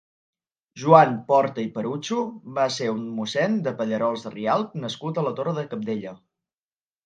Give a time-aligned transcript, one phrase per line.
[0.83, 2.17] Joan Porta i Perucho
[2.57, 6.19] va ser un mossèn de Pallerols de Rialb nascut a la Torre de Cabdella.